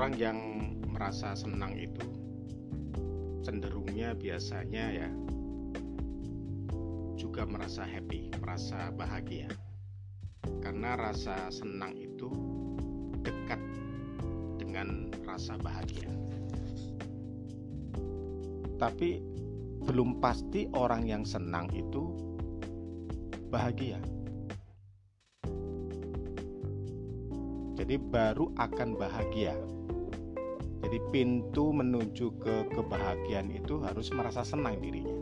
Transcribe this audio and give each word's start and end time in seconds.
orang 0.00 0.16
yang 0.16 0.40
merasa 0.96 1.36
senang 1.36 1.76
itu 1.76 2.08
cenderungnya 3.44 4.16
biasanya 4.16 4.96
ya 4.96 5.08
juga 7.20 7.44
merasa 7.44 7.84
happy, 7.84 8.32
merasa 8.40 8.88
bahagia. 8.96 9.44
Karena 10.64 10.96
rasa 10.96 11.52
senang 11.52 11.92
itu 12.00 12.32
dekat 13.20 13.60
dengan 14.56 15.12
rasa 15.28 15.60
bahagia. 15.60 16.08
Tapi 18.80 19.20
belum 19.84 20.16
pasti 20.16 20.64
orang 20.72 21.04
yang 21.04 21.28
senang 21.28 21.68
itu 21.76 22.08
bahagia. 23.52 24.00
Jadi 27.76 28.00
baru 28.00 28.48
akan 28.56 28.96
bahagia. 28.96 29.52
Jadi 30.80 30.98
pintu 31.12 31.76
menuju 31.76 32.26
ke 32.40 32.72
kebahagiaan 32.72 33.52
itu 33.52 33.84
harus 33.84 34.08
merasa 34.16 34.40
senang 34.40 34.80
dirinya. 34.80 35.16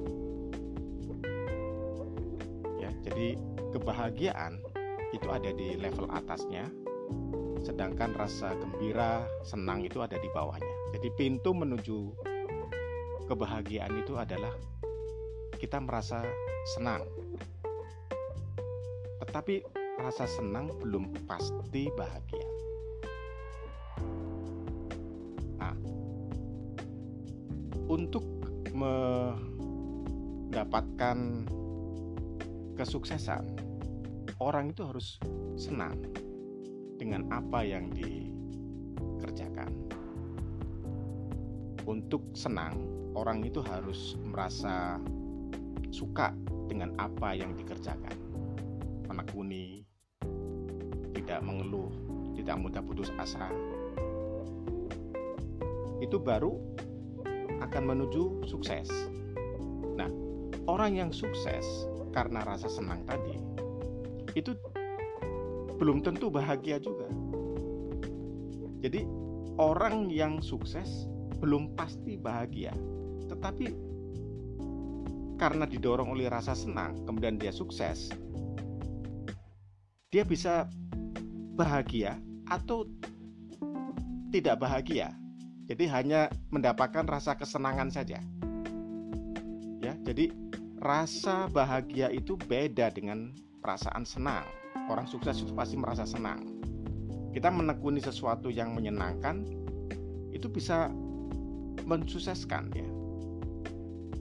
Ya, 2.79 2.91
jadi 3.03 3.35
kebahagiaan 3.75 4.63
itu 5.11 5.29
ada 5.29 5.51
di 5.51 5.75
level 5.75 6.07
atasnya, 6.15 6.71
sedangkan 7.65 8.15
rasa 8.15 8.55
gembira, 8.55 9.27
senang 9.43 9.83
itu 9.83 9.99
ada 9.99 10.15
di 10.15 10.29
bawahnya. 10.31 10.75
Jadi 10.95 11.09
pintu 11.19 11.51
menuju 11.53 11.99
kebahagiaan 13.29 13.93
itu 13.99 14.17
adalah 14.17 14.55
kita 15.59 15.83
merasa 15.83 16.23
senang. 16.79 17.03
Tetapi 19.21 19.61
rasa 19.99 20.25
senang 20.25 20.71
belum 20.79 21.27
pasti 21.27 21.91
bahagia. 21.93 22.68
Untuk 27.89 28.23
mendapatkan 28.77 29.49
kesuksesan, 32.77 33.49
orang 34.39 34.71
itu 34.71 34.85
harus 34.87 35.17
senang 35.57 35.97
dengan 37.01 37.25
apa 37.33 37.65
yang 37.65 37.91
dikerjakan. 37.91 39.73
Untuk 41.89 42.21
senang, 42.37 42.77
orang 43.17 43.41
itu 43.43 43.65
harus 43.65 44.21
merasa 44.21 45.01
suka 45.89 46.37
dengan 46.69 46.93
apa 47.01 47.33
yang 47.33 47.57
dikerjakan 47.57 48.13
menekuni 49.09 49.89
tidak 51.17 51.41
mengeluh, 51.41 51.89
tidak 52.37 52.57
mudah 52.61 52.85
putus 52.85 53.09
asa, 53.17 53.49
itu 55.99 56.17
baru 56.17 56.57
akan 57.63 57.83
menuju 57.85 58.47
sukses. 58.47 58.89
Nah, 59.97 60.11
orang 60.71 60.97
yang 60.99 61.11
sukses 61.11 61.87
karena 62.15 62.43
rasa 62.47 62.67
senang 62.71 63.05
tadi 63.05 63.37
itu 64.37 64.55
belum 65.79 66.03
tentu 66.03 66.29
bahagia 66.29 66.83
juga. 66.83 67.07
Jadi, 68.83 69.07
orang 69.59 70.11
yang 70.11 70.39
sukses 70.39 71.07
belum 71.39 71.75
pasti 71.75 72.19
bahagia, 72.19 72.75
tetapi 73.31 73.75
karena 75.39 75.67
didorong 75.67 76.15
oleh 76.15 76.27
rasa 76.27 76.55
senang, 76.55 76.99
kemudian 77.07 77.39
dia 77.39 77.55
sukses, 77.55 78.11
dia 80.11 80.27
bisa 80.27 80.67
bahagia 81.55 82.19
atau 82.51 82.87
tidak 84.35 84.59
bahagia. 84.59 85.15
Jadi 85.69 85.85
hanya 85.93 86.33
mendapatkan 86.49 87.05
rasa 87.05 87.37
kesenangan 87.37 87.93
saja. 87.93 88.25
Ya, 89.85 89.93
jadi 90.01 90.33
rasa 90.81 91.45
bahagia 91.53 92.09
itu 92.09 92.41
beda 92.41 92.89
dengan 92.89 93.37
perasaan 93.61 94.09
senang. 94.09 94.49
Orang 94.89 95.05
sukses 95.05 95.45
itu 95.45 95.53
pasti 95.53 95.77
merasa 95.77 96.09
senang. 96.09 96.41
Kita 97.37 97.53
menekuni 97.53 98.01
sesuatu 98.01 98.49
yang 98.49 98.73
menyenangkan 98.73 99.45
itu 100.33 100.49
bisa 100.49 100.89
mensukseskan 101.85 102.73
ya. 102.73 102.89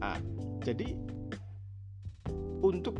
Nah, 0.03 0.19
jadi 0.67 0.99
untuk 2.59 2.99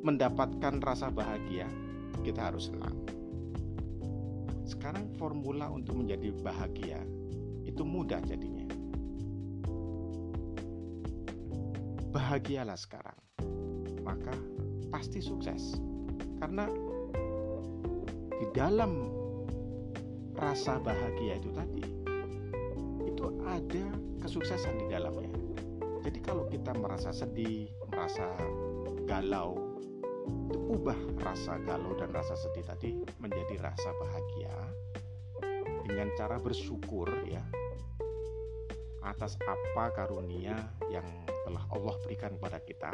mendapatkan 0.00 0.80
rasa 0.80 1.12
bahagia 1.12 1.68
kita 2.24 2.48
harus 2.48 2.72
senang 2.72 2.96
sekarang 4.64 5.10
formula 5.18 5.68
untuk 5.68 5.98
menjadi 5.98 6.32
bahagia 6.40 7.02
itu 7.70 7.82
mudah 7.86 8.18
jadinya. 8.26 8.66
Bahagialah 12.10 12.74
sekarang, 12.74 13.18
maka 14.02 14.34
pasti 14.90 15.22
sukses. 15.22 15.78
Karena 16.42 16.66
di 18.34 18.46
dalam 18.50 19.06
rasa 20.34 20.82
bahagia 20.82 21.38
itu 21.38 21.54
tadi, 21.54 21.84
itu 23.06 23.24
ada 23.46 23.86
kesuksesan 24.26 24.74
di 24.82 24.86
dalamnya. 24.90 25.30
Jadi 26.02 26.18
kalau 26.24 26.50
kita 26.50 26.74
merasa 26.74 27.14
sedih, 27.14 27.70
merasa 27.86 28.26
galau, 29.06 29.70
itu 30.50 30.58
ubah 30.74 30.98
rasa 31.22 31.62
galau 31.62 31.94
dan 31.94 32.10
rasa 32.10 32.34
sedih 32.34 32.66
tadi 32.66 32.90
menjadi 33.22 33.54
rasa 33.62 33.94
bahagia 34.02 34.54
dengan 35.90 36.06
cara 36.14 36.38
bersyukur 36.38 37.10
ya 37.26 37.42
atas 39.02 39.34
apa 39.42 39.90
karunia 39.90 40.54
yang 40.86 41.02
telah 41.42 41.66
Allah 41.74 41.98
berikan 42.06 42.38
kepada 42.38 42.62
kita 42.62 42.90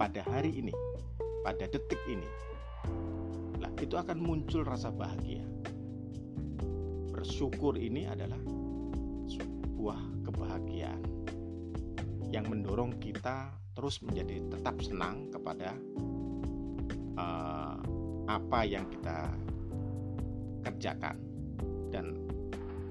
pada 0.00 0.24
hari 0.24 0.56
ini, 0.56 0.72
pada 1.44 1.68
detik 1.68 2.00
ini. 2.08 2.24
Nah, 3.60 3.68
itu 3.76 3.92
akan 3.92 4.16
muncul 4.16 4.64
rasa 4.64 4.88
bahagia. 4.88 5.44
Bersyukur 7.12 7.76
ini 7.76 8.08
adalah 8.08 8.40
sebuah 9.28 10.24
kebahagiaan 10.24 11.04
yang 12.32 12.48
mendorong 12.48 12.96
kita 12.96 13.52
terus 13.76 14.00
menjadi 14.00 14.48
tetap 14.48 14.80
senang 14.80 15.28
kepada 15.28 15.76
uh, 17.20 17.76
apa 18.24 18.60
yang 18.64 18.88
kita 18.88 19.28
kerjakan 20.64 21.29
dan 21.90 22.16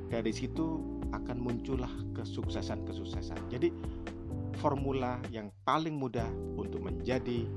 dari 0.08 0.32
situ 0.32 0.80
akan 1.16 1.38
muncullah 1.42 1.92
kesuksesan-kesuksesan. 2.14 3.50
Jadi 3.50 3.74
formula 4.60 5.18
yang 5.34 5.50
paling 5.66 5.98
mudah 5.98 6.28
untuk 6.60 6.84
menjadi 6.84 7.48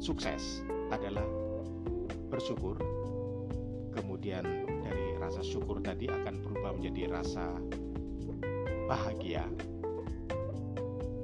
sukses 0.00 0.64
adalah 0.94 1.24
bersyukur. 2.32 2.78
Kemudian 3.92 4.44
dari 4.86 5.18
rasa 5.20 5.44
syukur 5.44 5.84
tadi 5.84 6.08
akan 6.08 6.40
berubah 6.40 6.72
menjadi 6.80 7.12
rasa 7.12 7.52
bahagia 8.88 9.44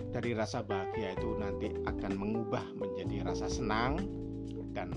dari 0.09 0.33
rasa 0.33 0.65
bahagia 0.65 1.15
itu 1.15 1.37
nanti 1.37 1.69
akan 1.85 2.13
mengubah 2.17 2.65
menjadi 2.75 3.29
rasa 3.29 3.47
senang 3.47 4.01
dan 4.73 4.91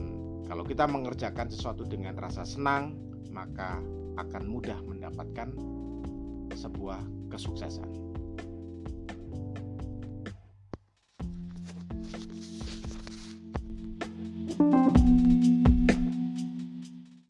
kalau 0.47 0.63
kita 0.63 0.87
mengerjakan 0.87 1.51
sesuatu 1.51 1.83
dengan 1.83 2.15
rasa 2.15 2.47
senang 2.47 2.95
maka 3.29 3.77
akan 4.17 4.43
mudah 4.49 4.79
mendapatkan 4.83 5.53
sebuah 6.51 7.01
kesuksesan. 7.31 8.10